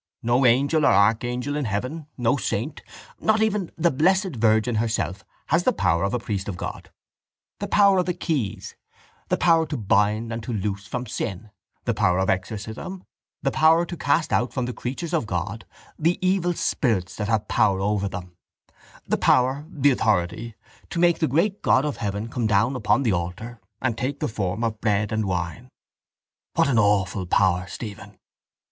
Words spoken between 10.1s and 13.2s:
and to loose from sin, the power of exorcism,